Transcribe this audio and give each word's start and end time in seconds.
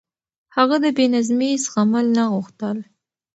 هغه 0.55 0.75
د 0.83 0.85
بې 0.97 1.05
نظمي 1.13 1.51
زغمل 1.63 2.05
نه 2.17 2.23
غوښتل. 2.31 2.77